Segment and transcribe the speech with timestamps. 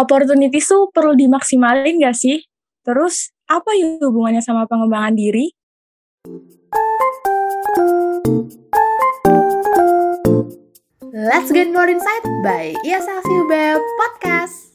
[0.00, 2.40] opportunity tuh perlu dimaksimalin gak sih?
[2.80, 5.52] Terus apa ya hubungannya sama pengembangan diri?
[11.12, 13.52] Let's get more insight by ISLCUB
[14.00, 14.72] Podcast.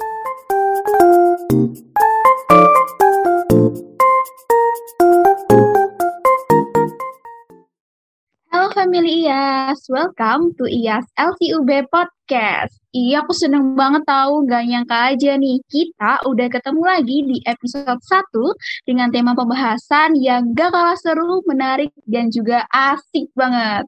[8.53, 12.14] Halo family IAS, welcome to IAS LCUB Podcast.
[12.25, 18.01] Iya, aku seneng banget tahu, gak nyangka aja nih, kita udah ketemu lagi di episode
[18.01, 23.85] 1 dengan tema pembahasan yang gak kalah seru, menarik, dan juga asik banget.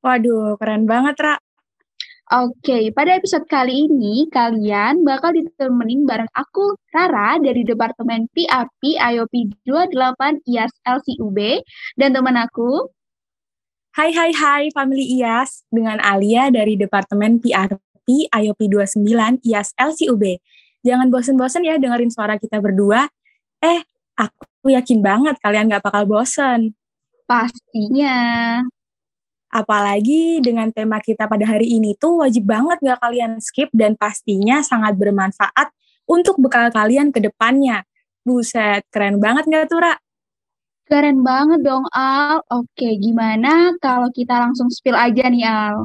[0.00, 1.34] Waduh, keren banget, Ra.
[2.28, 9.64] Oke, pada episode kali ini kalian bakal ditemenin bareng aku, Rara, dari Departemen PRP IOP
[9.64, 11.36] 28 IAS LCUB,
[11.96, 12.92] dan teman aku,
[13.98, 20.38] Hai hai hai family IAS dengan Alia dari Departemen PRP IOP 29 IAS LCUB.
[20.86, 23.10] Jangan bosen-bosen ya dengerin suara kita berdua.
[23.58, 23.82] Eh,
[24.14, 26.78] aku yakin banget kalian gak bakal bosen.
[27.26, 28.62] pastinya.
[29.50, 34.62] Apalagi dengan tema kita pada hari ini tuh wajib banget gak kalian skip dan pastinya
[34.62, 35.74] sangat bermanfaat
[36.06, 37.82] untuk bekal kalian ke depannya.
[38.22, 39.98] Buset, keren banget gak tuh, Ra?
[40.88, 42.40] Keren banget dong, Al.
[42.48, 45.84] Oke, gimana kalau kita langsung spill aja nih, Al?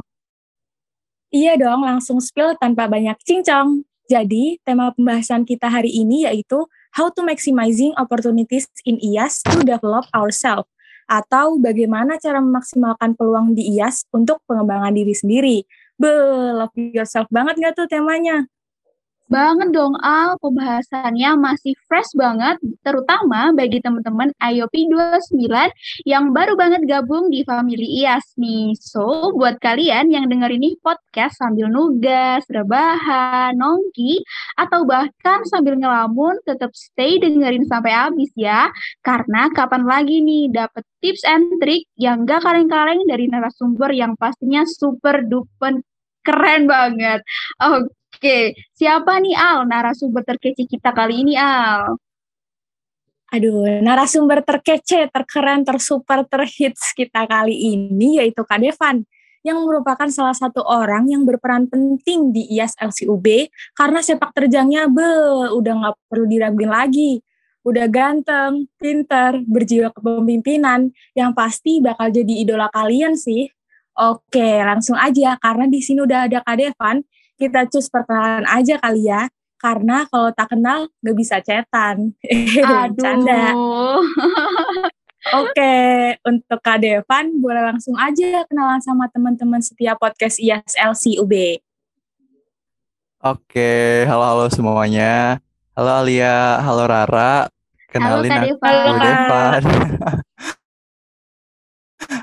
[1.28, 3.84] Iya dong, langsung spill tanpa banyak cincong.
[4.08, 6.64] Jadi, tema pembahasan kita hari ini yaitu
[6.96, 10.72] How to Maximizing Opportunities in IAS to Develop Ourselves
[11.04, 15.56] atau bagaimana cara memaksimalkan peluang di IAS untuk pengembangan diri sendiri.
[16.00, 16.08] Be,
[16.56, 18.48] love yourself banget gak tuh temanya?
[19.24, 20.36] Banget dong, Al.
[20.36, 25.72] Pembahasannya masih fresh banget, terutama bagi teman-teman IOP 29
[26.04, 28.76] yang baru banget gabung di Family IAS nih.
[28.76, 34.20] So, buat kalian yang denger ini podcast sambil nugas, rebahan, nongki,
[34.60, 38.68] atau bahkan sambil ngelamun, tetap stay dengerin sampai habis ya.
[39.00, 44.68] Karena kapan lagi nih dapet tips and trick yang gak kaleng-kaleng dari narasumber yang pastinya
[44.68, 45.80] super duper
[46.20, 47.24] keren banget.
[47.64, 48.03] Oke.
[48.24, 51.92] Oke, siapa nih Al narasumber terkece kita kali ini Al?
[53.28, 59.04] Aduh, narasumber terkece, terkeren, tersuper, terhits kita kali ini yaitu Kak Devan
[59.44, 65.04] yang merupakan salah satu orang yang berperan penting di IAS LCUB karena sepak terjangnya be
[65.60, 67.20] udah nggak perlu diraguin lagi.
[67.60, 73.52] Udah ganteng, pinter, berjiwa kepemimpinan, yang pasti bakal jadi idola kalian sih.
[74.00, 77.04] Oke, langsung aja karena di sini udah ada Kak Devan,
[77.38, 79.28] kita cus perkenalan aja kali ya.
[79.58, 82.12] Karena kalau tak kenal gak bisa cetan.
[82.68, 83.00] Aduh.
[83.00, 83.56] Canda.
[85.40, 85.76] Oke,
[86.20, 91.64] untuk Kak Devan boleh langsung aja kenalan sama teman-teman setiap podcast IAS LCUB.
[93.24, 95.40] Oke, halo-halo semuanya.
[95.72, 97.48] Halo Alia, halo Rara.
[97.88, 98.74] Kenalin Kak aku Devan.
[98.84, 99.00] Halo.
[99.00, 99.62] Devan.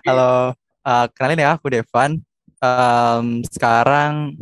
[0.06, 0.34] halo,
[0.86, 2.12] uh, kenalin ya aku Devan.
[2.62, 4.38] Em, sekarang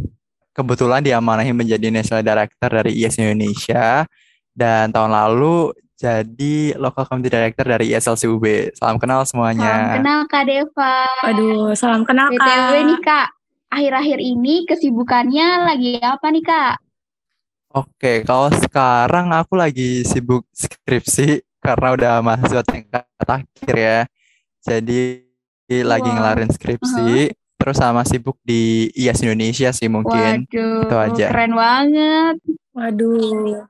[0.59, 4.03] kebetulan diamanahi menjadi National Director dari IAS Indonesia
[4.51, 8.75] dan tahun lalu jadi Local Community Director dari ISLCUB.
[8.75, 9.99] Salam kenal Salam semuanya.
[9.99, 11.07] kenal Kak Deva.
[11.27, 12.87] Aduh, salam kenal BTW Kak.
[12.87, 13.27] nih Kak,
[13.71, 16.75] akhir-akhir ini kesibukannya lagi apa nih Kak?
[17.69, 23.99] Oke, kalau sekarang aku lagi sibuk skripsi karena udah mahasiswa tingkat akhir ya.
[24.63, 25.21] Jadi
[25.85, 26.15] lagi Wow.
[26.17, 30.47] ngelarin skripsi, terus sama sibuk di IAS Indonesia sih mungkin.
[30.47, 31.25] Waduh, itu aja.
[31.29, 32.35] keren banget.
[32.71, 33.67] Waduh.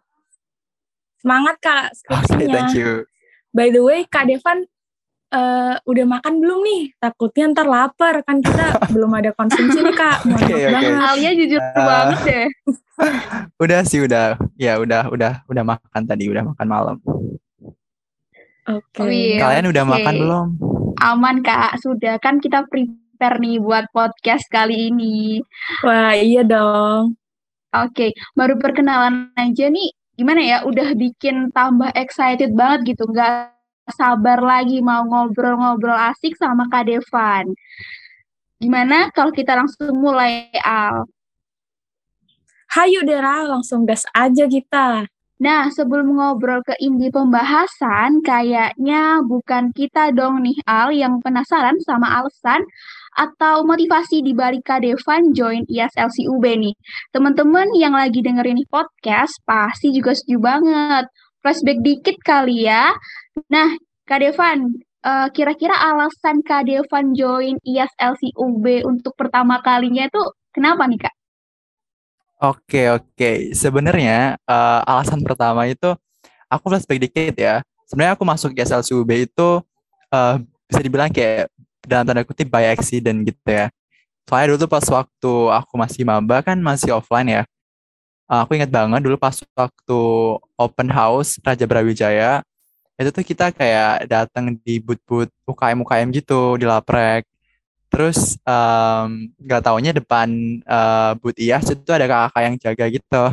[1.17, 2.53] Semangat Kak skripsinya.
[2.53, 3.03] thank you.
[3.49, 4.63] By the way, Kak Devan
[5.29, 6.81] eh, udah makan belum nih?
[6.95, 10.17] Takutnya ntar lapar, kan kita belum ada konsumsi nih Kak.
[10.23, 10.69] Oke, maaf oke.
[10.71, 10.93] banget.
[11.03, 11.73] Alia jujur Ah.
[11.75, 12.47] banget deh.
[13.63, 16.95] Udah sih udah, ya udah udah udah makan tadi, udah makan malam.
[18.65, 18.99] Oke.
[18.99, 19.39] Oh iya.
[19.39, 19.91] Kalian udah oke.
[19.93, 20.47] makan belum?
[20.99, 22.67] Aman Kak, sudah kan kita
[23.19, 25.43] prepare nih buat podcast kali ini.
[25.83, 27.19] Wah, iya dong.
[27.75, 30.57] Oke, baru perkenalan aja nih, gimana ya?
[30.63, 33.51] Udah bikin tambah excited banget gitu, nggak
[33.91, 37.51] sabar lagi mau ngobrol-ngobrol asik sama Kak Devan.
[38.55, 41.03] Gimana kalau kita langsung mulai, Al?
[42.71, 45.03] Hayu Dera, langsung gas aja kita.
[45.43, 52.15] Nah, sebelum ngobrol ke inti pembahasan, kayaknya bukan kita dong nih, Al, yang penasaran sama
[52.15, 52.63] alasan
[53.17, 56.75] atau motivasi di balik Devan join IAS LCUB nih.
[57.15, 61.05] Teman-teman yang lagi dengerin podcast pasti juga setuju banget.
[61.39, 62.91] Flashback dikit kali ya.
[63.47, 63.73] Nah,
[64.03, 64.75] Kak Devan,
[65.05, 70.21] eh, kira-kira alasan Kak Devan join IAS LCUB untuk pertama kalinya itu
[70.51, 71.15] kenapa nih, Kak?
[72.39, 73.51] Oke, oke.
[73.51, 75.91] Sebenarnya uh, alasan pertama itu
[76.47, 77.59] aku flashback dikit ya.
[77.83, 79.49] Sebenarnya aku masuk di SLCUB itu
[80.15, 80.35] uh,
[80.69, 81.51] bisa dibilang kayak
[81.85, 83.67] dalam tanda kutip by accident gitu ya.
[84.27, 87.43] Soalnya dulu tuh pas waktu aku masih maba kan masih offline ya.
[88.29, 90.01] Uh, aku ingat banget dulu pas waktu
[90.53, 92.45] open house Raja Brawijaya
[92.99, 97.25] itu tuh kita kayak datang di booth-booth UKM UKM gitu di Laprek
[97.89, 99.33] Terus um,
[99.65, 100.29] taunya depan
[100.69, 103.23] uh, booth IAS itu ada kakak yang jaga gitu.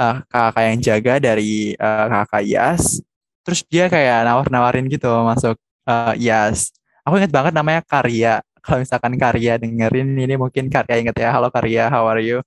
[0.00, 3.04] Uh, kakak yang jaga dari uh, kakak IAS.
[3.44, 6.72] Terus dia kayak nawar-nawarin gitu masuk uh, IAS.
[7.02, 8.38] Aku inget banget namanya Karya.
[8.62, 11.34] Kalau misalkan Karya dengerin ini mungkin Karya inget ya.
[11.34, 12.38] Halo Karya, how are you?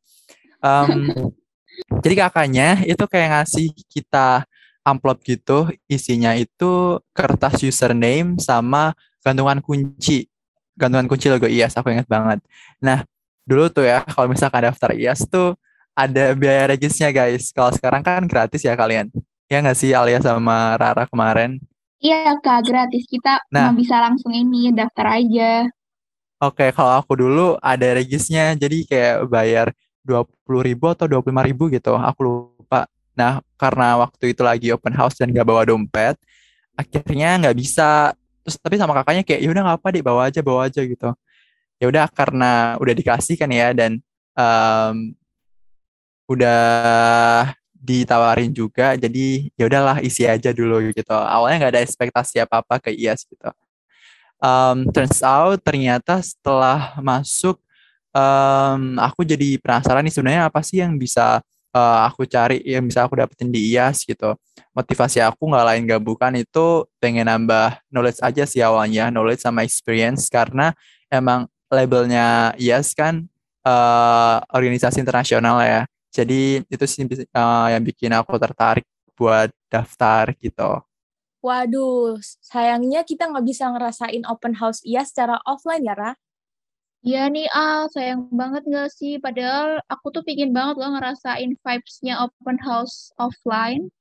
[0.64, 1.12] Um,
[2.04, 4.48] jadi kakaknya itu kayak ngasih kita
[4.88, 5.68] amplop gitu.
[5.92, 10.32] Isinya itu kertas username sama gantungan kunci
[10.76, 12.40] gantungan kunci logo IAS aku ingat banget.
[12.80, 13.04] Nah,
[13.44, 15.60] dulu tuh ya kalau misalkan daftar IAS tuh
[15.92, 17.52] ada biaya regisnya guys.
[17.52, 19.12] Kalau sekarang kan gratis ya kalian.
[19.52, 21.60] Ya nggak sih Alia sama Rara kemarin?
[22.06, 23.10] Iya kak, gratis.
[23.10, 25.66] Kita nah, bisa langsung ini daftar aja.
[26.38, 29.68] Oke, kalau aku dulu ada regisnya, jadi kayak bayar
[30.06, 32.86] dua puluh ribu atau dua puluh lima ribu gitu, aku lupa.
[33.18, 36.14] Nah, karena waktu itu lagi open house dan gak bawa dompet,
[36.76, 38.14] akhirnya nggak bisa
[38.46, 41.10] terus tapi sama kakaknya kayak ya udah nggak apa deh bawa aja bawa aja gitu
[41.82, 43.98] ya udah karena udah dikasih kan ya dan
[44.38, 45.18] um,
[46.30, 52.66] udah ditawarin juga jadi ya udahlah isi aja dulu gitu awalnya nggak ada ekspektasi apa
[52.66, 53.54] apa ke IAS gitu
[54.42, 57.62] um, turns out ternyata setelah masuk
[58.16, 61.44] um, aku jadi penasaran nih sebenarnya apa sih yang bisa
[61.76, 64.40] uh, aku cari yang bisa aku dapetin di IAS gitu.
[64.72, 69.68] Motivasi aku nggak lain gak bukan itu pengen nambah knowledge aja sih awalnya, knowledge sama
[69.68, 70.72] experience karena
[71.12, 73.28] emang labelnya IAS kan
[73.68, 75.84] uh, organisasi internasional ya.
[76.16, 78.88] Jadi itu sih uh, yang bikin aku tertarik
[79.20, 80.80] buat daftar gitu.
[81.44, 86.12] Waduh, sayangnya kita nggak bisa ngerasain open house IAS secara offline ya, Ra?
[87.06, 89.22] Iya nih Al, sayang banget gak sih?
[89.22, 93.94] Padahal aku tuh pingin banget loh ngerasain vibes-nya open house offline.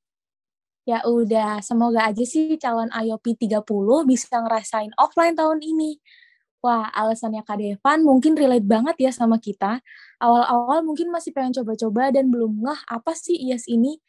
[0.88, 3.60] Ya udah, semoga aja sih calon IOP 30
[4.08, 6.00] bisa ngerasain offline tahun ini.
[6.64, 9.84] Wah, alasannya Kak Devan mungkin relate banget ya sama kita.
[10.16, 14.00] Awal-awal mungkin masih pengen coba-coba dan belum ngeh apa sih IAS ini.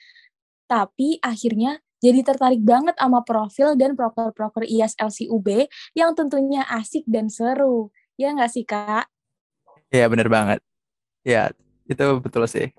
[0.63, 5.67] Tapi akhirnya jadi tertarik banget sama profil dan proker-proker IAS LCUB
[5.99, 7.91] yang tentunya asik dan seru.
[8.15, 9.11] Ya nggak sih, Kak?
[9.91, 10.63] Iya, bener banget.
[11.27, 11.51] Ya,
[11.91, 12.71] itu betul sih.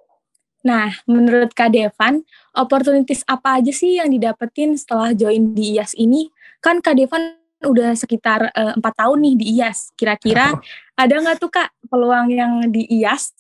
[0.64, 2.24] Nah, menurut Kak Devan,
[2.56, 6.32] opportunities apa aja sih yang didapetin setelah join di IAS ini?
[6.64, 9.92] Kan Kak Devan udah sekitar eh, empat uh, tahun nih di IAS.
[9.98, 10.54] Kira-kira
[10.96, 13.34] ada nggak tuh Kak peluang yang di IAS,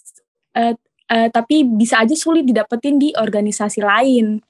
[0.58, 0.74] uh,
[1.10, 4.42] uh, tapi bisa aja sulit didapetin di organisasi lain?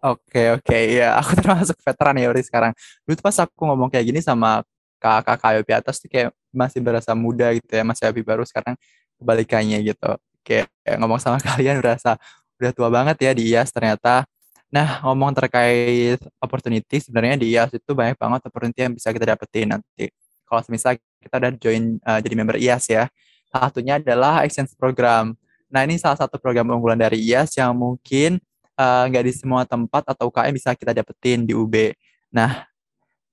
[0.00, 0.78] Oke, oke.
[0.88, 2.72] Ya, aku termasuk veteran ya Uri sekarang.
[3.04, 4.64] Dulu pas aku ngomong kayak gini sama
[5.00, 8.76] kakak-kakak di atas tuh kayak masih berasa muda gitu ya, masih lebih baru sekarang
[9.20, 10.10] kebalikannya gitu.
[10.40, 12.16] Kayak, ngomong sama kalian berasa
[12.60, 14.24] udah tua banget ya di IAS ternyata.
[14.70, 19.74] Nah, ngomong terkait opportunity, sebenarnya di IAS itu banyak banget opportunity yang bisa kita dapetin
[19.74, 20.06] nanti.
[20.46, 23.10] Kalau misalnya kita udah join uh, jadi member IAS ya.
[23.50, 25.34] Salah satunya adalah exchange program.
[25.66, 28.38] Nah, ini salah satu program unggulan dari IAS yang mungkin
[28.78, 31.94] eh, nggak uh, di semua tempat atau UKM bisa kita dapetin di UB.
[32.30, 32.66] Nah,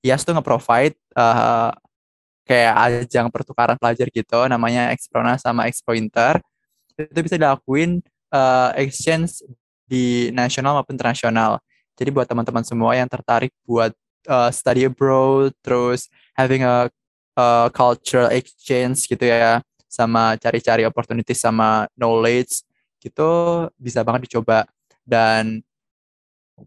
[0.01, 1.73] IAS tuh nge-provide uh,
[2.47, 6.39] kayak ajang pertukaran pelajar gitu namanya Exprona sama Expointer
[6.95, 9.43] itu bisa dilakuin uh, exchange
[9.87, 11.63] di nasional maupun internasional.
[11.97, 13.95] Jadi buat teman-teman semua yang tertarik buat
[14.29, 16.91] uh, study abroad terus having a,
[17.39, 22.61] a cultural exchange gitu ya sama cari-cari opportunity sama knowledge
[23.01, 24.67] gitu bisa banget dicoba.
[25.07, 25.63] Dan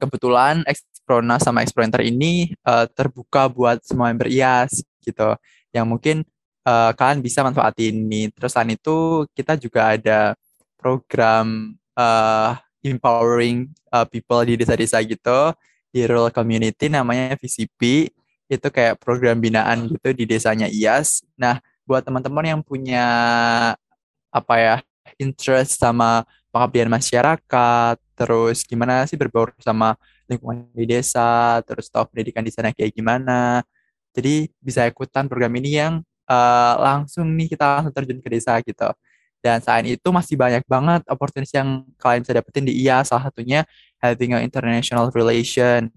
[0.00, 5.37] kebetulan Exprona sama Explorer ini uh, terbuka buat semua member IAS gitu.
[5.71, 6.17] Yang mungkin
[6.65, 8.33] uh, kalian bisa manfaatin ini.
[8.33, 10.35] Terus selain itu kita juga ada
[10.81, 15.52] program uh, empowering uh, people di desa-desa gitu
[15.90, 18.10] di rural community namanya VCP
[18.50, 21.22] itu kayak program binaan gitu di desanya IAS.
[21.38, 23.06] Nah, buat teman-teman yang punya
[24.30, 24.76] apa ya
[25.18, 29.94] interest sama pengabdian masyarakat, terus gimana sih berbaur sama
[30.26, 33.62] lingkungan di desa, terus tahu pendidikan di sana kayak gimana.
[34.10, 38.90] Jadi bisa ikutan program ini yang uh, langsung nih kita langsung terjun ke desa gitu.
[39.40, 43.64] Dan selain itu masih banyak banget opportunity yang kalian bisa dapetin di IA, salah satunya
[44.00, 45.88] having an international relation.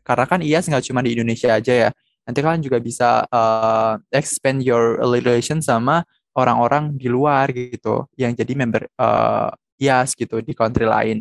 [0.00, 1.90] Karena kan IA nggak cuma di Indonesia aja ya.
[2.24, 6.02] Nanti kalian juga bisa uh, expand your relation sama
[6.34, 11.20] orang-orang di luar gitu, yang jadi member uh, IAS gitu di country lain.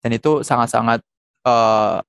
[0.00, 1.04] Dan itu sangat-sangat
[1.44, 2.00] uh,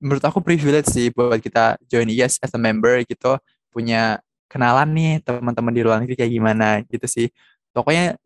[0.00, 3.40] menurut aku privilege sih buat kita join IAS as a member gitu,
[3.72, 7.26] punya kenalan nih teman-teman di luar negeri kayak gimana gitu sih.
[7.74, 8.16] Pokoknya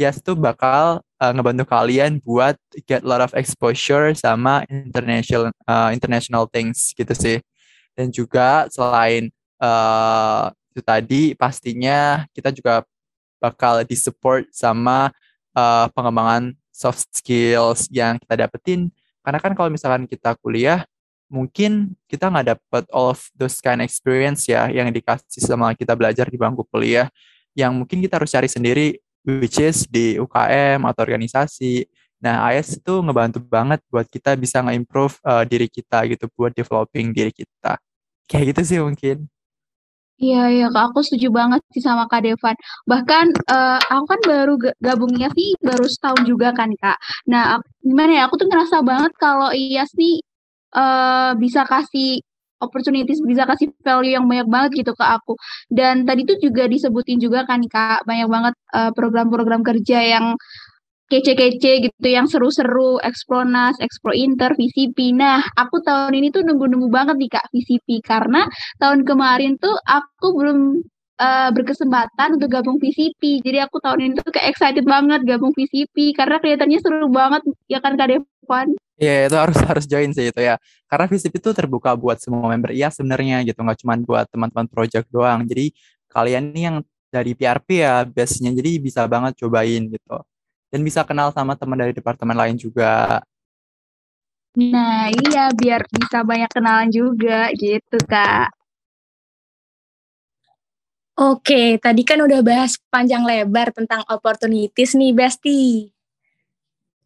[0.00, 2.56] IAS tuh bakal uh, ngebantu kalian buat
[2.88, 7.38] get a lot of exposure sama international uh, international things gitu sih.
[7.92, 9.28] Dan juga selain
[9.60, 12.80] uh, itu tadi pastinya kita juga
[13.36, 15.12] bakal disupport sama
[15.52, 18.88] uh, pengembangan soft skills yang kita dapetin
[19.20, 20.88] karena kan kalau misalkan kita kuliah
[21.28, 26.26] mungkin kita nggak dapet all of those kind experience ya yang dikasih sama kita belajar
[26.26, 27.06] di bangku kuliah
[27.52, 31.84] yang mungkin kita harus cari sendiri which is di UKM atau organisasi.
[32.20, 37.16] Nah, IS itu ngebantu banget buat kita bisa nge-improve uh, diri kita gitu, buat developing
[37.16, 37.80] diri kita.
[38.28, 39.24] Kayak gitu sih mungkin.
[40.20, 40.92] Iya, iya, Kak.
[40.92, 42.52] Aku setuju banget sih sama Kak Devan.
[42.84, 47.00] Bahkan uh, aku kan baru gabungnya sih baru setahun juga kan, Kak.
[47.24, 48.22] Nah, gimana ya?
[48.28, 50.20] Aku tuh ngerasa banget kalau IAS nih
[50.76, 52.20] uh, bisa kasih
[52.60, 55.34] opportunities, bisa kasih value yang banyak banget gitu ke aku.
[55.72, 58.54] Dan tadi tuh juga disebutin juga kan, Kak, banyak banget
[58.96, 60.26] program program-program kerja yang
[61.10, 65.10] kece-kece gitu yang seru-seru, Expronas, Expro Inter, VCP.
[65.10, 68.46] Nah, aku tahun ini tuh nunggu-nunggu banget nih Kak VCP karena
[68.78, 70.58] tahun kemarin tuh aku belum
[71.18, 73.42] uh, berkesempatan untuk gabung VCP.
[73.42, 77.82] Jadi aku tahun ini tuh kayak excited banget gabung VCP karena kelihatannya seru banget ya
[77.82, 78.78] kan Kak Devan.
[79.00, 80.60] Iya, yeah, itu harus harus join sih itu ya.
[80.84, 85.08] Karena VCP itu terbuka buat semua member iya sebenarnya gitu, nggak cuma buat teman-teman project
[85.08, 85.40] doang.
[85.48, 85.72] Jadi
[86.12, 86.76] kalian nih yang
[87.08, 90.16] dari PRP ya biasanya jadi bisa banget cobain gitu
[90.70, 93.18] dan bisa kenal sama teman dari departemen lain juga.
[94.58, 98.50] Nah, iya biar bisa banyak kenalan juga gitu, Kak.
[101.20, 105.92] Oke, tadi kan udah bahas panjang lebar tentang opportunities nih, Besti.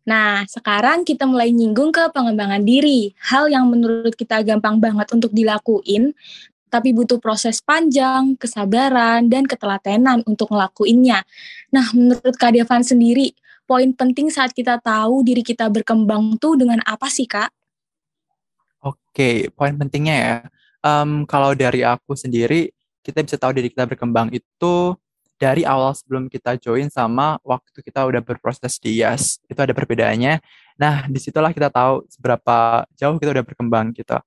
[0.05, 3.17] Nah, sekarang kita mulai nyinggung ke pengembangan diri.
[3.25, 6.13] Hal yang menurut kita gampang banget untuk dilakuin,
[6.69, 11.25] tapi butuh proses panjang, kesabaran, dan ketelatenan untuk ngelakuinnya.
[11.73, 13.33] Nah, menurut Kak Devan sendiri,
[13.65, 17.49] poin penting saat kita tahu diri kita berkembang tuh dengan apa sih kak?
[18.85, 20.35] Oke, poin pentingnya ya.
[20.85, 22.69] Um, kalau dari aku sendiri,
[23.01, 24.97] kita bisa tahu diri kita berkembang itu
[25.39, 29.43] dari awal sebelum kita join sama waktu kita udah berproses di IAS.
[29.51, 30.41] Itu ada perbedaannya.
[30.79, 34.19] Nah, di situlah kita tahu seberapa jauh kita udah berkembang gitu.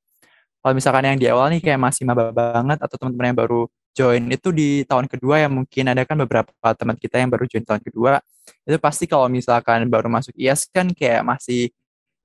[0.61, 3.61] Kalau misalkan yang di awal nih kayak masih maba banget atau teman-teman yang baru
[3.97, 7.65] join itu di tahun kedua yang mungkin ada kan beberapa teman kita yang baru join
[7.65, 8.21] tahun kedua
[8.61, 11.73] itu pasti kalau misalkan baru masuk IAS kan kayak masih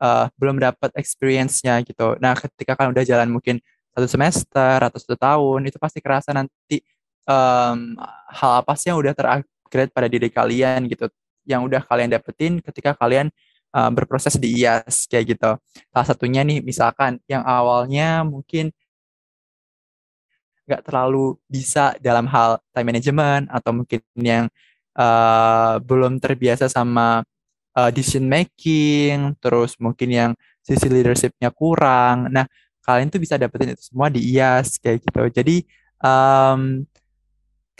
[0.03, 2.19] uh, belum dapat experience-nya gitu.
[2.19, 3.62] Nah, ketika kan udah jalan mungkin
[3.93, 6.83] satu semester atau satu tahun itu pasti kerasa nanti
[7.26, 7.99] um,
[8.31, 11.07] hal apa sih yang udah terupgrade pada diri kalian gitu
[11.47, 13.31] yang udah kalian dapetin ketika kalian
[13.75, 15.50] uh, berproses di IAS kayak gitu.
[15.91, 18.71] Salah satunya nih misalkan yang awalnya mungkin
[20.62, 24.47] nggak terlalu bisa dalam hal time management atau mungkin yang
[24.95, 27.26] uh, belum terbiasa sama
[27.75, 30.31] uh, decision making, terus mungkin yang
[30.62, 32.31] sisi leadershipnya kurang.
[32.31, 32.47] Nah,
[32.87, 35.23] kalian tuh bisa dapetin itu semua di IAS kayak gitu.
[35.43, 35.57] Jadi
[35.99, 36.87] um,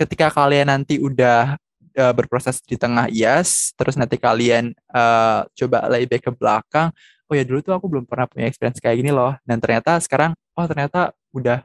[0.03, 1.55] ketika kalian nanti udah
[1.95, 6.91] uh, berproses di tengah IAS, terus nanti kalian uh, coba lebih ke belakang,
[7.31, 9.39] oh ya dulu tuh aku belum pernah punya experience kayak gini loh.
[9.47, 11.63] Dan ternyata sekarang, oh ternyata udah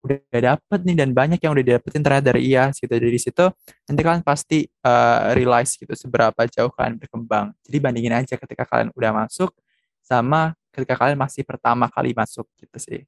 [0.00, 2.92] udah dapet nih dan banyak yang udah dapetin ternyata dari IAS gitu.
[2.92, 3.44] Dari situ
[3.88, 7.52] nanti kalian pasti uh, realize gitu seberapa jauh kalian berkembang.
[7.64, 9.52] Jadi bandingin aja ketika kalian udah masuk
[10.00, 13.00] sama ketika kalian masih pertama kali masuk gitu sih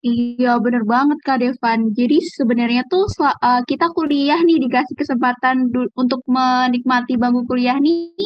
[0.00, 1.92] Iya bener banget Kak Devan.
[1.92, 8.16] Jadi sebenarnya tuh uh, kita kuliah nih dikasih kesempatan untuk menikmati bangku kuliah nih.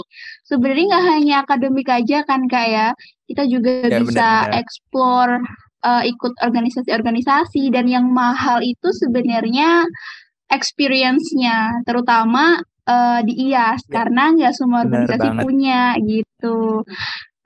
[0.46, 2.88] Sebenarnya nggak hanya akademik aja kan Kak ya.
[3.26, 4.60] Kita juga ya, bisa bener, bener.
[4.62, 5.34] explore
[5.82, 9.82] uh, ikut organisasi-organisasi dan yang mahal itu sebenarnya
[10.54, 13.92] experience-nya, terutama uh, di IAS ya.
[14.00, 16.86] karena nggak semua organisasi punya gitu.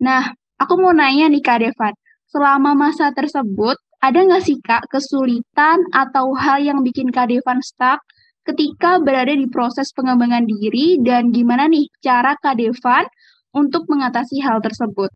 [0.05, 1.95] Nah, aku mau nanya nih Kak Devan,
[2.29, 7.99] selama masa tersebut ada nggak sih Kak kesulitan atau hal yang bikin Kak Devan stuck
[8.47, 11.03] ketika berada di proses pengembangan diri?
[11.03, 13.11] Dan gimana nih cara Kak Devan
[13.51, 15.11] untuk mengatasi hal tersebut?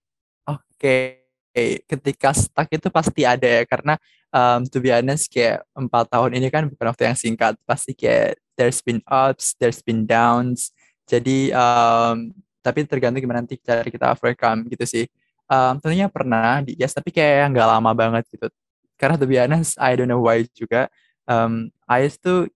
[0.51, 1.23] Oke,
[1.87, 3.95] ketika stuck itu pasti ada ya karena
[4.35, 7.55] um, to be honest kayak empat tahun ini kan bukan waktu yang singkat.
[7.62, 10.75] Pasti kayak there's been ups there's been downs.
[11.07, 12.35] Jadi um,
[12.67, 15.07] tapi tergantung gimana nanti cara kita overcome gitu sih.
[15.47, 18.51] Um, tentunya pernah di yes tapi kayak nggak lama banget gitu
[19.02, 20.87] karena to be honest I don't know why juga
[21.26, 22.47] um, IELTS tuh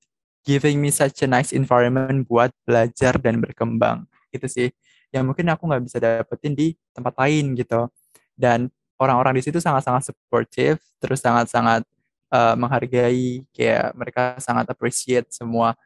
[0.46, 4.06] giving me such a nice environment buat belajar dan berkembang.
[4.30, 4.68] Gitu sih.
[5.10, 7.90] Yang mungkin aku nggak bisa dapetin di tempat lain gitu.
[8.38, 8.70] Dan
[9.02, 11.82] orang-orang di situ sangat-sangat supportive terus sangat-sangat
[12.30, 15.76] uh, menghargai kayak mereka sangat appreciate semua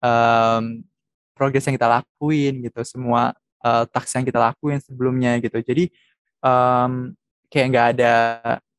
[0.00, 0.80] um,
[1.34, 3.34] progres yang kita lakuin gitu semua
[3.66, 5.58] uh, task yang kita lakuin sebelumnya gitu.
[5.60, 5.90] Jadi
[6.40, 7.12] um,
[7.50, 8.14] kayak nggak ada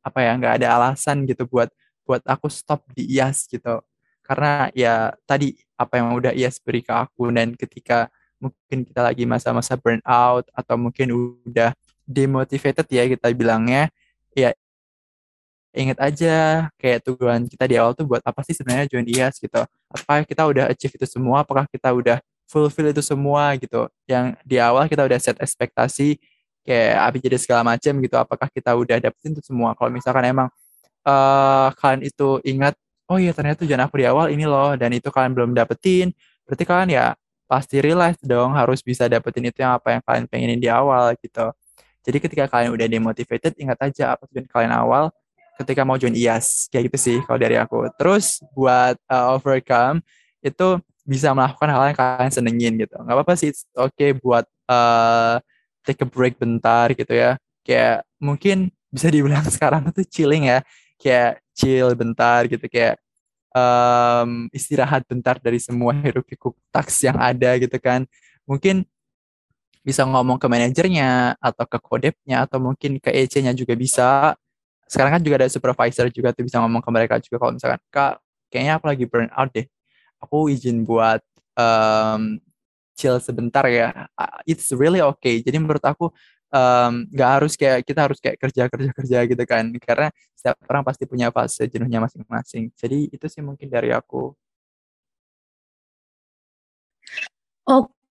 [0.06, 1.74] apa ya nggak ada alasan gitu buat
[2.06, 3.82] buat aku stop di IAS gitu.
[4.22, 9.26] Karena ya tadi apa yang udah IAS beri ke aku dan ketika mungkin kita lagi
[9.26, 11.10] masa-masa burnout atau mungkin
[11.46, 11.74] udah
[12.06, 13.90] demotivated ya kita bilangnya
[14.38, 14.54] ya
[15.76, 19.62] ingat aja kayak tujuan kita di awal tuh buat apa sih sebenarnya join IAS gitu.
[19.92, 21.44] Apa kita udah achieve itu semua?
[21.44, 23.90] Apakah kita udah fulfill itu semua gitu?
[24.08, 26.16] Yang di awal kita udah set ekspektasi
[26.66, 29.78] kayak jadi segala macam gitu apakah kita udah dapetin itu semua?
[29.78, 30.48] Kalau misalkan emang
[31.06, 32.74] uh, kalian itu ingat
[33.06, 36.10] oh iya ternyata tujuan aku di awal ini loh dan itu kalian belum dapetin
[36.50, 37.06] berarti kalian ya
[37.46, 41.54] pasti realize dong harus bisa dapetin itu yang apa yang kalian pengenin di awal gitu.
[42.06, 45.14] Jadi ketika kalian udah demotivated ingat aja apa tujuan kalian awal.
[45.56, 47.88] Ketika mau join IAS kayak gitu sih kalau dari aku.
[47.96, 50.04] Terus buat uh, overcome
[50.44, 52.98] itu bisa melakukan hal yang kalian senengin gitu.
[52.98, 55.40] Nggak apa-apa sih oke okay buat uh,
[55.86, 57.38] take a break bentar gitu ya.
[57.62, 60.66] Kayak mungkin bisa dibilang sekarang tuh chilling ya.
[60.98, 63.00] Kayak chill bentar gitu kayak
[63.56, 68.04] um, istirahat bentar dari semua hiruk pikuk taks yang ada gitu kan.
[68.44, 68.84] Mungkin
[69.86, 74.34] bisa ngomong ke manajernya atau ke kodepnya atau mungkin ke EC-nya juga bisa.
[74.90, 78.22] Sekarang kan juga ada supervisor juga tuh bisa ngomong ke mereka juga kalau misalkan kak
[78.50, 79.66] kayaknya aku lagi burn out deh.
[80.22, 81.22] Aku izin buat
[81.54, 82.42] um,
[82.96, 84.08] chill sebentar ya.
[84.48, 85.44] It's really okay.
[85.44, 86.10] Jadi menurut aku
[87.12, 89.66] nggak um, harus kayak kita harus kayak kerja kerja kerja gitu kan.
[89.84, 92.72] Karena setiap orang pasti punya fase jenuhnya masing-masing.
[92.74, 94.32] Jadi itu sih mungkin dari aku.
[97.66, 98.05] Oke,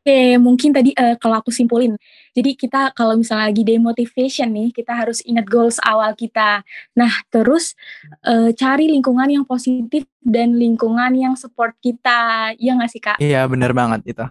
[0.00, 1.92] Oke, mungkin tadi uh, kalau aku simpulin.
[2.32, 6.64] Jadi kita kalau misalnya lagi demotivation nih, kita harus ingat goals awal kita.
[6.96, 7.76] Nah, terus
[8.24, 12.56] uh, cari lingkungan yang positif dan lingkungan yang support kita.
[12.56, 13.20] Ya nggak sih, Kak?
[13.20, 14.24] Iya, bener banget itu.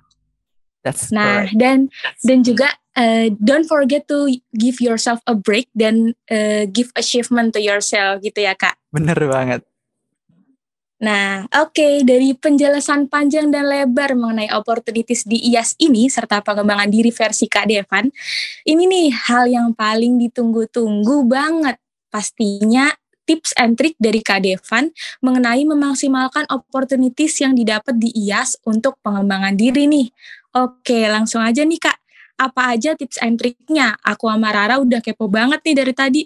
[0.81, 1.53] That's nah, correct.
[1.61, 1.93] dan
[2.25, 4.25] dan juga uh, don't forget to
[4.57, 8.73] give yourself a break dan uh, give achievement to yourself gitu ya, Kak.
[8.89, 9.61] Bener banget.
[10.99, 16.91] Nah, oke, okay, dari penjelasan panjang dan lebar mengenai opportunities di IAS ini, serta pengembangan
[16.91, 18.11] diri versi Kak Devan,
[18.67, 21.79] ini nih hal yang paling ditunggu-tunggu banget.
[22.11, 22.91] Pastinya
[23.23, 24.91] tips and trick dari Kak Devan
[25.23, 30.11] mengenai memaksimalkan opportunities yang didapat di IAS untuk pengembangan diri nih.
[30.51, 31.95] Oke, langsung aja nih Kak.
[32.35, 33.95] Apa aja tips and triknya?
[34.03, 36.21] Aku sama Rara udah kepo banget nih dari tadi.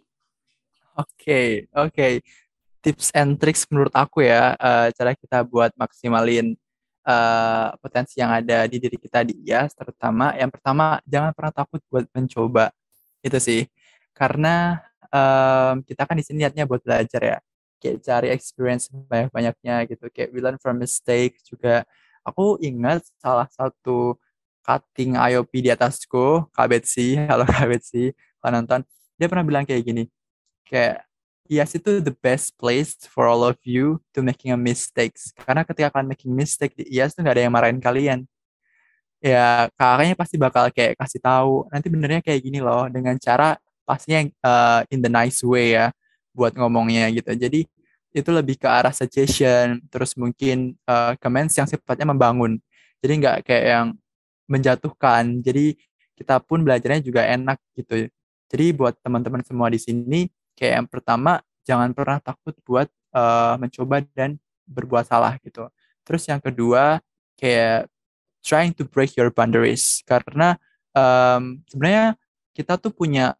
[0.97, 1.93] Oke, okay, oke.
[1.93, 2.13] Okay
[2.83, 6.59] tips and tricks menurut aku ya uh, cara kita buat maksimalin
[7.07, 10.35] uh, potensi yang ada di diri kita di IAS terutama.
[10.35, 12.75] Yang pertama jangan pernah takut buat mencoba.
[13.23, 13.67] Itu sih.
[14.11, 17.37] Karena um, kita kan di sini niatnya buat belajar ya.
[17.79, 20.05] Kayak cari experience banyak-banyaknya gitu.
[20.11, 21.83] Kayak we learn from mistake juga.
[22.23, 24.15] Aku ingat salah satu
[24.63, 27.19] cutting IOP di atasku Kak Betsy.
[27.19, 28.15] Halo Kak Betsy.
[28.39, 28.81] Kalau nonton.
[29.19, 30.03] Dia pernah bilang kayak gini.
[30.63, 31.03] Kayak
[31.51, 35.35] Yes itu the best place for all of you to making a mistakes.
[35.35, 38.23] Karena ketika kalian making mistake di IAS tuh gak ada yang marahin kalian.
[39.19, 43.55] Ya kakaknya pasti bakal kayak kasih tahu nanti benernya kayak gini loh dengan cara
[43.87, 45.91] pastinya uh, in the nice way ya
[46.31, 47.31] buat ngomongnya gitu.
[47.35, 47.67] Jadi
[48.13, 52.61] itu lebih ke arah suggestion, terus mungkin uh, comments yang sifatnya membangun.
[53.03, 53.87] Jadi nggak kayak yang
[54.47, 55.43] menjatuhkan.
[55.43, 55.75] Jadi
[56.15, 58.07] kita pun belajarnya juga enak gitu.
[58.47, 64.03] Jadi buat teman-teman semua di sini kayak yang pertama jangan pernah takut buat uh, mencoba
[64.13, 64.37] dan
[64.67, 65.67] berbuat salah gitu.
[66.03, 66.99] Terus yang kedua
[67.39, 67.87] kayak
[68.43, 70.59] trying to break your boundaries karena
[70.91, 72.19] um, sebenarnya
[72.53, 73.33] kita tuh punya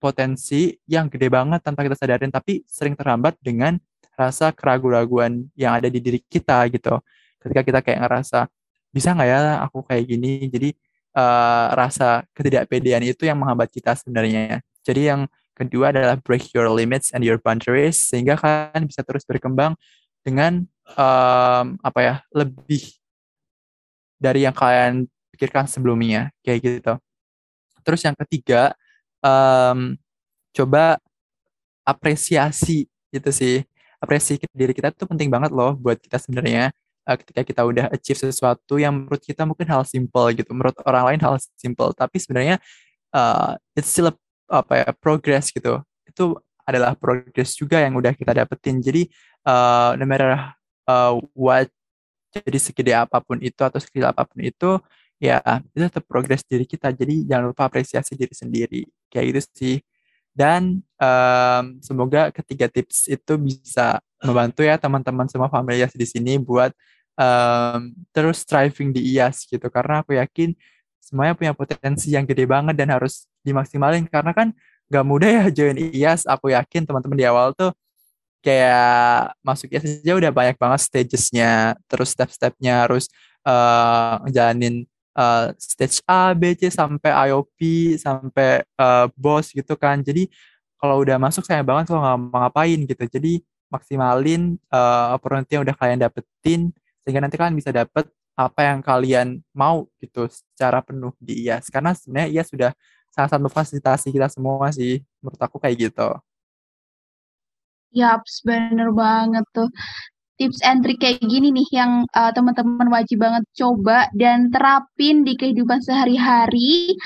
[0.00, 3.76] potensi yang gede banget tanpa kita sadarin tapi sering terhambat dengan
[4.16, 7.00] rasa keraguan-raguan yang ada di diri kita gitu.
[7.40, 8.48] Ketika kita kayak ngerasa
[8.92, 10.76] bisa nggak ya aku kayak gini, jadi
[11.16, 14.60] uh, rasa ketidakpedean itu yang menghambat kita sebenarnya.
[14.84, 15.24] Jadi yang
[15.60, 19.76] Kedua adalah break your limits and your boundaries sehingga kalian bisa terus berkembang
[20.24, 20.64] dengan
[20.96, 22.96] um, apa ya lebih
[24.16, 25.04] dari yang kalian
[25.36, 26.96] pikirkan sebelumnya kayak gitu.
[27.84, 28.72] Terus yang ketiga
[29.20, 30.00] um,
[30.56, 30.96] coba
[31.84, 33.60] apresiasi gitu sih.
[34.00, 36.72] Apresiasi diri kita itu penting banget loh buat kita sebenarnya
[37.04, 41.04] uh, ketika kita udah achieve sesuatu yang menurut kita mungkin hal simple gitu, menurut orang
[41.12, 42.56] lain hal simple, tapi sebenarnya
[43.12, 44.14] uh, it's still a
[44.50, 45.80] apa ya progress gitu.
[46.04, 48.82] Itu adalah progress juga yang udah kita dapetin.
[48.82, 49.06] Jadi
[49.46, 50.54] uh, no matter
[50.90, 51.70] uh, what
[52.30, 54.78] jadi segede apa pun itu atau sekecil apa pun itu
[55.18, 55.42] ya
[55.74, 56.90] itu tetap progres diri kita.
[56.90, 58.82] Jadi jangan lupa apresiasi diri sendiri.
[59.10, 59.76] Kayak gitu sih.
[60.30, 66.70] Dan um, semoga ketiga tips itu bisa membantu ya teman-teman semua familias di sini buat
[67.18, 69.66] um, terus striving di IAS gitu.
[69.68, 70.54] Karena aku yakin
[71.02, 74.06] semuanya punya potensi yang gede banget dan harus dimaksimalin.
[74.08, 74.52] Karena kan
[74.90, 77.70] gak mudah ya join IAS aku yakin teman-teman di awal tuh
[78.42, 81.76] kayak masuk IAS aja udah banyak banget stagesnya.
[81.86, 83.08] Terus step-stepnya harus
[83.44, 87.58] uh, jalanin uh, stage A, B, C sampai IOP
[88.00, 90.00] sampai uh, boss gitu kan.
[90.00, 90.28] Jadi
[90.80, 93.04] kalau udah masuk sayang banget kalau nggak ngapain gitu.
[93.06, 93.32] Jadi
[93.70, 96.60] maksimalin uh, opportunity yang udah kalian dapetin
[97.00, 101.92] sehingga nanti kalian bisa dapet apa yang kalian mau gitu secara penuh di IAS karena
[101.92, 102.72] sebenarnya IAS sudah
[103.14, 106.10] sangat-sangat memfasilitasi kita semua sih menurut aku kayak gitu.
[107.90, 109.66] Yaps, bener banget tuh.
[110.38, 115.36] Tips and trick kayak gini nih yang uh, teman-teman wajib banget coba dan terapin di
[115.36, 116.96] kehidupan sehari-hari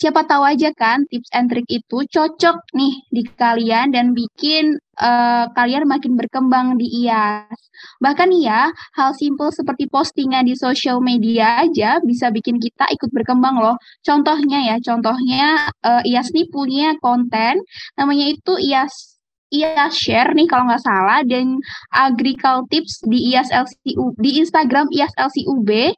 [0.00, 5.44] siapa tahu aja kan tips and trick itu cocok nih di kalian dan bikin uh,
[5.52, 7.52] kalian makin berkembang di IAS.
[8.00, 13.60] Bahkan ya, hal simple seperti postingan di sosial media aja bisa bikin kita ikut berkembang
[13.60, 13.76] loh.
[14.00, 17.60] Contohnya ya, contohnya uh, IAS nih punya konten
[18.00, 21.58] namanya itu IAS IAS share nih kalau nggak salah dan
[21.90, 25.92] agrikal tips di IAS LCU di Instagram IAS LCUB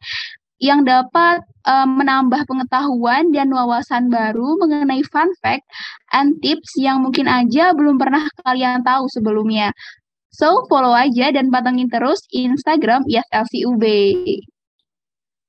[0.62, 5.66] yang dapat uh, menambah pengetahuan dan wawasan baru mengenai fun fact
[6.14, 9.74] and tips yang mungkin aja belum pernah kalian tahu sebelumnya.
[10.32, 13.84] So, follow aja dan patengin terus Instagram ISLCUB.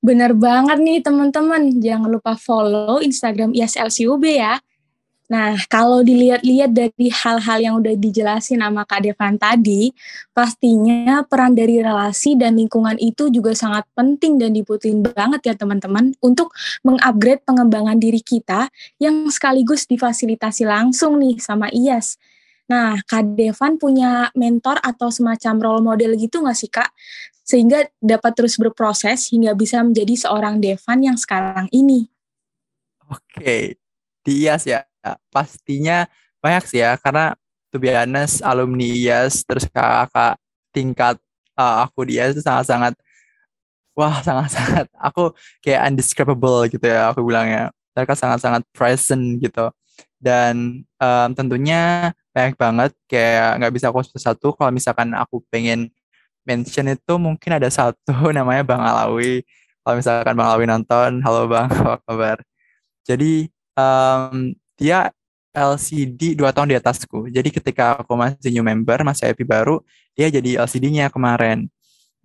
[0.04, 4.60] Bener banget nih teman-teman, jangan lupa follow Instagram ISLCUB ya.
[5.24, 9.88] Nah, kalau dilihat-lihat dari hal-hal yang udah dijelasin sama Kak Devan tadi,
[10.36, 16.12] pastinya peran dari relasi dan lingkungan itu juga sangat penting dan dibutuhin banget ya teman-teman
[16.20, 16.52] untuk
[16.84, 18.68] mengupgrade pengembangan diri kita
[19.00, 22.20] yang sekaligus difasilitasi langsung nih sama IAS.
[22.68, 26.92] Nah, Kak Devan punya mentor atau semacam role model gitu nggak sih Kak?
[27.44, 32.12] Sehingga dapat terus berproses hingga bisa menjadi seorang Devan yang sekarang ini.
[33.08, 33.80] Oke,
[34.20, 34.84] di IAS ya
[35.28, 36.08] pastinya
[36.40, 37.36] banyak sih ya karena
[37.68, 40.40] to be honest alumni IAS terus kakak
[40.74, 41.16] tingkat
[41.58, 42.94] uh, aku di IAS itu sangat-sangat
[43.94, 47.70] wah sangat-sangat aku kayak undescribable gitu ya aku bilangnya.
[47.94, 49.70] Mereka sangat-sangat present gitu.
[50.18, 55.94] Dan um, tentunya banyak banget kayak nggak bisa aku satu kalau misalkan aku pengen
[56.42, 59.46] mention itu mungkin ada satu namanya Bang Alawi.
[59.86, 62.38] Kalau misalkan Bang Alawi nonton halo Bang apa kabar?
[63.06, 63.46] Jadi
[63.78, 65.10] um, dia
[65.54, 67.30] LCD dua tahun di atasku.
[67.30, 69.78] Jadi ketika aku masih new member, masih IP baru,
[70.18, 71.70] dia jadi LCD-nya kemarin.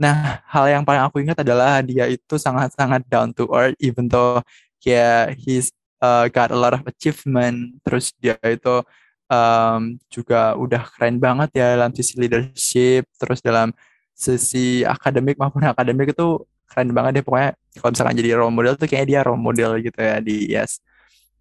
[0.01, 4.41] Nah, hal yang paling aku ingat adalah dia itu sangat-sangat down to earth, even though
[4.81, 5.69] yeah, he's
[6.01, 7.77] uh, got a lot of achievement.
[7.85, 8.81] Terus dia itu
[9.29, 13.69] um, juga udah keren banget ya dalam sisi leadership, terus dalam
[14.17, 18.85] sisi akademik maupun akademik itu keren banget deh pokoknya kalau misalkan jadi role model tuh
[18.85, 20.83] kayak dia role model gitu ya di Yes.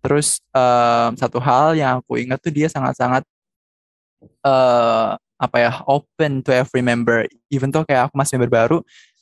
[0.02, 3.26] Terus um, satu hal yang aku ingat tuh dia sangat-sangat
[4.46, 8.78] uh, apa ya open to every member, even tuh kayak aku masih member baru,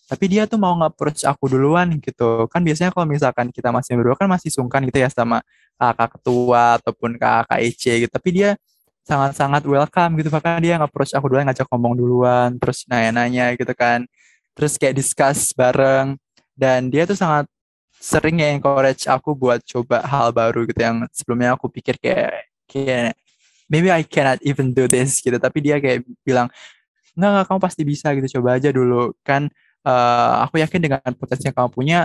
[0.08, 2.48] tapi dia tuh mau nge-approach aku duluan gitu.
[2.48, 5.44] Kan biasanya kalau misalkan kita masih member baru kan masih sungkan gitu ya sama
[5.76, 8.12] kakak ketua ataupun kakak EC gitu.
[8.12, 8.50] Tapi dia
[9.06, 14.02] sangat-sangat welcome gitu bahkan dia nge-approach aku duluan ngajak ngomong duluan terus nanya-nanya gitu kan
[14.58, 16.18] terus kayak discuss bareng
[16.58, 17.46] dan dia tuh sangat
[17.96, 23.16] sering ya encourage aku buat coba hal baru gitu yang sebelumnya aku pikir kayak kayak
[23.66, 25.36] maybe I cannot even do this gitu.
[25.36, 26.52] Tapi dia kayak bilang
[27.16, 29.14] enggak enggak kamu pasti bisa gitu coba aja dulu.
[29.24, 29.48] Kan
[29.86, 32.00] uh, aku yakin dengan potensi yang kamu punya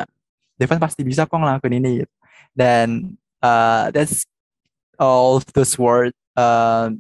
[0.60, 2.14] Devan pasti bisa kok ngelakuin ini gitu.
[2.54, 4.30] dan uh, that's
[5.02, 6.94] all those words uh,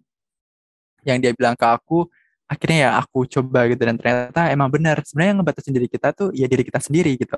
[1.06, 2.10] yang dia bilang ke aku
[2.50, 3.82] akhirnya ya aku coba gitu.
[3.86, 5.00] Dan ternyata emang benar.
[5.06, 7.38] Sebenarnya yang ngebatasin diri kita tuh ya diri kita sendiri gitu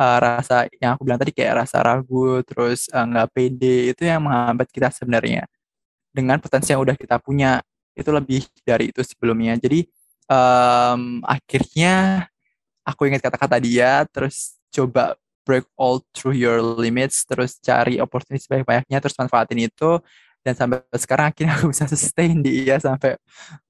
[0.00, 4.24] uh, rasa yang aku bilang tadi kayak rasa ragu terus uh, nggak pede itu yang
[4.24, 5.44] menghambat kita sebenarnya.
[6.10, 7.60] Dengan potensi yang udah kita punya
[7.92, 9.54] itu lebih dari itu sebelumnya.
[9.60, 9.84] Jadi
[10.26, 12.26] um, akhirnya
[12.82, 18.98] aku ingat kata-kata dia terus coba break all through your limits terus cari opportunity sebanyak-banyaknya
[18.98, 20.00] terus manfaatin itu.
[20.40, 23.20] Dan sampai sekarang akhirnya aku bisa sustain di IA sampai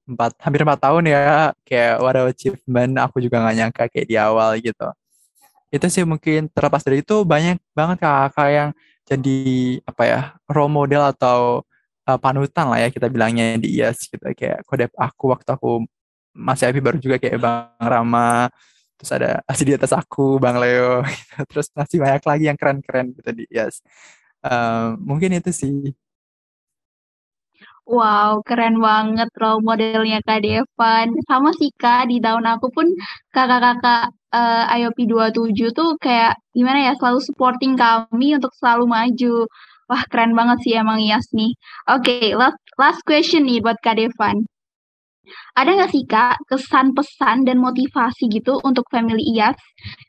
[0.07, 2.95] empat hampir empat tahun ya kayak what achievement.
[3.03, 4.87] Aku juga nggak nyangka kayak di awal gitu
[5.71, 8.69] itu sih mungkin terlepas dari itu banyak banget kakak yang
[9.07, 9.39] jadi
[9.87, 11.63] apa ya role model atau
[12.07, 15.87] uh, panutan lah ya kita bilangnya di IAS gitu kayak kode aku waktu aku
[16.35, 18.51] masih IP baru juga kayak Bang Rama
[18.99, 21.35] terus ada masih di atas aku Bang Leo gitu.
[21.49, 23.79] terus masih banyak lagi yang keren-keren gitu di IAS
[24.43, 25.95] uh, mungkin itu sih
[27.91, 31.11] Wow, keren banget role modelnya Kak Devan.
[31.27, 32.87] Sama sih Kak, di tahun aku pun
[33.35, 39.35] kakak-kakak uh, IOP 27 tuh kayak gimana ya, selalu supporting kami untuk selalu maju.
[39.91, 41.51] Wah, keren banget sih emang Yas nih.
[41.91, 44.47] Oke, okay, last, last question nih buat Kak Devan.
[45.55, 49.59] Ada nggak sih Kak kesan pesan dan motivasi gitu untuk family IAS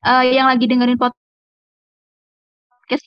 [0.07, 1.21] uh, yang lagi dengerin podcast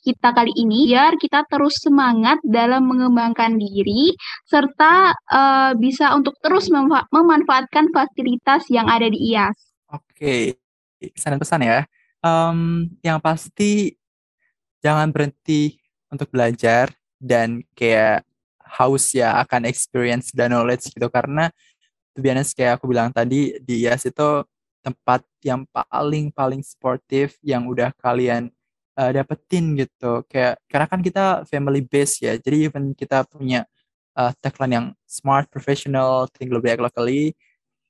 [0.02, 4.16] kita kali ini biar kita terus semangat dalam mengembangkan diri
[4.48, 6.70] serta uh, bisa untuk terus
[7.14, 9.58] memanfaatkan fasilitas yang ada di IAS.
[9.94, 10.65] Oke,
[11.14, 11.80] pesan pesan ya.
[12.26, 14.00] Um, yang pasti
[14.82, 15.78] jangan berhenti
[16.10, 18.26] untuk belajar dan kayak
[18.66, 21.08] haus ya akan experience dan knowledge gitu.
[21.12, 21.52] Karena
[22.18, 24.30] honest, kayak aku bilang tadi di IAS itu
[24.82, 28.50] tempat yang paling paling sportif yang udah kalian
[28.98, 30.26] uh, dapetin gitu.
[30.30, 33.68] Kayak karena kan kita family base ya jadi even kita punya
[34.16, 37.24] uh, tagline yang smart professional think globally locally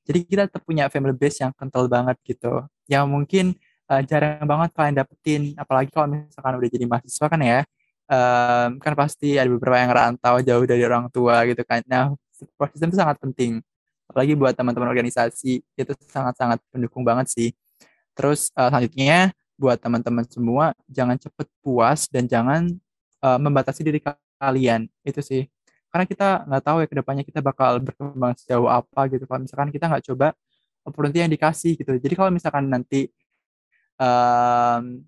[0.06, 3.58] jadi kita tetap punya family base yang kental banget gitu yang mungkin
[3.90, 7.60] uh, jarang banget kalian dapetin apalagi kalau misalkan udah jadi mahasiswa kan ya
[8.10, 11.82] um, kan pasti ada beberapa yang rantau jauh dari orang tua gitu kan.
[11.90, 13.62] Nah support system itu sangat penting
[14.06, 17.50] apalagi buat teman-teman organisasi itu sangat-sangat pendukung banget sih.
[18.14, 22.70] Terus uh, selanjutnya buat teman-teman semua jangan cepet puas dan jangan
[23.24, 24.00] uh, membatasi diri
[24.38, 24.88] kalian.
[25.02, 25.50] Itu sih.
[25.90, 29.24] Karena kita nggak tahu ya ke depannya kita bakal berkembang sejauh apa gitu.
[29.26, 30.28] Kalau misalkan kita nggak coba
[30.86, 31.98] opportunity yang dikasih gitu.
[31.98, 33.10] Jadi kalau misalkan nanti
[33.98, 35.02] um,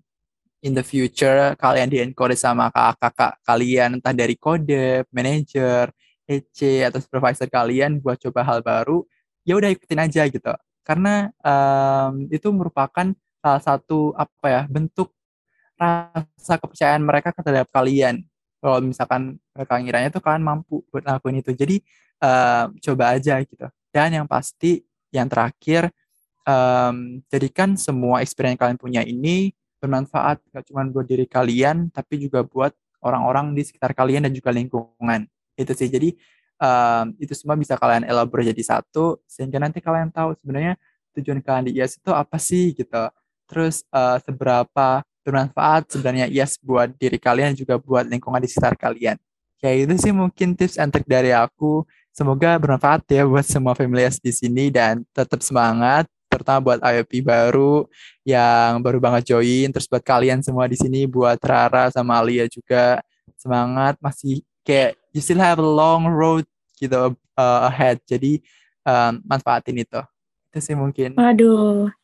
[0.60, 5.88] in the future kalian di encourage sama kakak-kakak kalian entah dari kode, manager,
[6.28, 9.06] EC atau supervisor kalian buat coba hal baru,
[9.46, 10.52] ya udah ikutin aja gitu.
[10.84, 15.14] Karena um, itu merupakan salah satu apa ya bentuk
[15.78, 18.26] rasa kepercayaan mereka terhadap kalian.
[18.58, 21.54] Kalau misalkan mereka ngiranya tuh kalian mampu buat lakuin itu.
[21.54, 21.78] Jadi
[22.18, 23.66] uh, coba aja gitu.
[23.94, 24.82] Dan yang pasti
[25.14, 25.92] yang terakhir
[26.44, 32.18] um, jadikan semua experience yang kalian punya ini bermanfaat gak cuma buat diri kalian tapi
[32.18, 36.10] juga buat orang-orang di sekitar kalian dan juga lingkungan itu sih jadi
[36.58, 40.74] um, itu semua bisa kalian elaborate jadi satu sehingga nanti kalian tahu sebenarnya
[41.18, 43.06] tujuan kalian di IAS itu apa sih gitu
[43.48, 49.20] terus uh, seberapa bermanfaat sebenarnya yes buat diri kalian juga buat lingkungan di sekitar kalian.
[49.60, 51.84] Kayak itu sih mungkin tips and trick dari aku.
[52.18, 57.86] Semoga bermanfaat ya buat semua familias di sini dan tetap semangat terutama buat IOP baru
[58.26, 59.70] yang baru banget join.
[59.70, 62.98] Terus buat kalian semua di sini buat Rara sama Alia juga
[63.38, 63.94] semangat.
[64.02, 66.42] Masih kayak you still have a long road
[66.74, 68.02] gitu uh, ahead.
[68.02, 68.42] Jadi
[68.82, 70.02] um, manfaatin itu.
[70.50, 71.14] Itu sih mungkin.
[71.14, 71.94] Waduh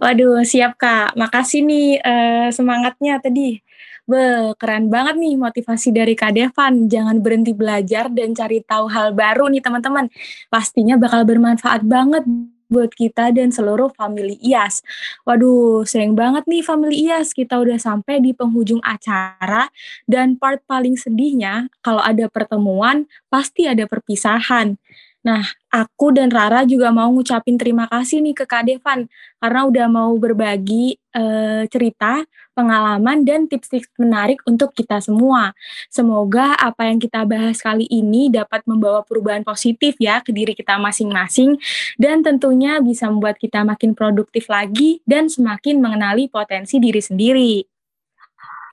[0.00, 1.12] Waduh, siap Kak.
[1.12, 3.60] Makasih nih uh, semangatnya tadi.
[4.08, 6.88] Be, keren banget nih motivasi dari Kak Devan.
[6.88, 10.08] Jangan berhenti belajar dan cari tahu hal baru nih teman-teman.
[10.48, 12.24] Pastinya bakal bermanfaat banget
[12.70, 14.80] buat kita dan seluruh family IAS.
[15.28, 19.68] Waduh, sayang banget nih family IAS, kita udah sampai di penghujung acara
[20.08, 24.78] dan part paling sedihnya kalau ada pertemuan pasti ada perpisahan.
[25.20, 29.04] Nah, aku dan Rara juga mau ngucapin terima kasih nih ke Kak Devan
[29.36, 32.24] karena udah mau berbagi uh, cerita,
[32.56, 35.52] pengalaman, dan tips-tips menarik untuk kita semua.
[35.92, 40.80] Semoga apa yang kita bahas kali ini dapat membawa perubahan positif ya ke diri kita
[40.80, 41.60] masing-masing
[42.00, 47.54] dan tentunya bisa membuat kita makin produktif lagi dan semakin mengenali potensi diri sendiri.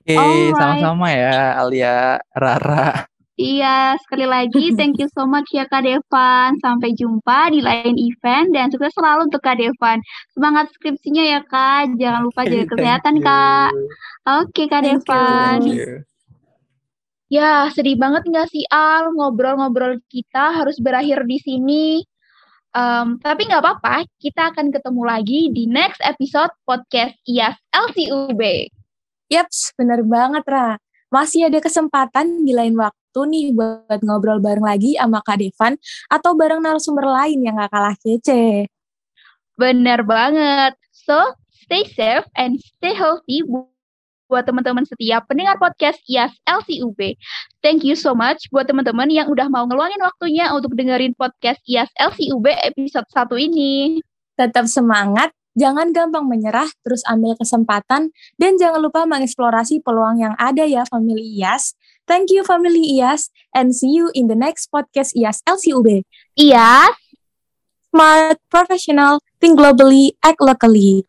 [0.08, 3.17] Oke, sama-sama ya Alia, Rara.
[3.38, 6.58] Iya, sekali lagi thank you so much ya Kak Devan.
[6.58, 10.02] Sampai jumpa di lain event dan sukses selalu untuk Kak Devan.
[10.34, 12.02] Semangat skripsinya ya Kak.
[12.02, 13.72] Jangan lupa jaga kesehatan Kak.
[14.42, 15.58] Oke Kak thank Devan.
[15.70, 16.02] You.
[17.30, 19.14] Ya, sedih banget nggak sih Al?
[19.14, 22.02] Ngobrol-ngobrol kita harus berakhir di sini.
[22.74, 28.42] Um, tapi nggak apa-apa, kita akan ketemu lagi di next episode podcast IAS LCUB.
[29.30, 30.80] Yaps, bener banget Ra.
[31.08, 35.80] Masih ada kesempatan di lain waktu nih buat ngobrol bareng lagi sama Kak Devan
[36.12, 38.68] atau bareng narasumber lain yang gak kalah kece.
[39.58, 40.78] Bener banget.
[40.92, 43.42] So, stay safe and stay healthy
[44.28, 47.16] buat teman-teman setiap pendengar podcast IAS LCUB.
[47.64, 51.90] Thank you so much buat teman-teman yang udah mau ngeluangin waktunya untuk dengerin podcast IAS
[51.96, 54.04] LCUB episode 1 ini.
[54.38, 60.64] Tetap semangat, jangan gampang menyerah, terus ambil kesempatan, dan jangan lupa mengeksplorasi peluang yang ada
[60.64, 61.74] ya family IAS.
[62.06, 66.06] Thank you family IAS and see you in the next podcast IAS LCUB.
[66.38, 66.94] IAS
[67.98, 71.08] Smart, professional, think globally, act locally.